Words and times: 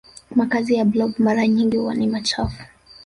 makazi 0.35 0.75
ya 0.75 0.85
blob 0.85 1.13
mara 1.17 1.47
nyingi 1.47 1.77
huwa 1.77 1.95
ni 1.95 2.07
machafu 2.07 2.63